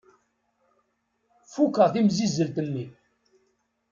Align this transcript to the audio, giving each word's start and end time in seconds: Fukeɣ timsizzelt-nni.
Fukeɣ 1.53 1.87
timsizzelt-nni. 1.93 2.85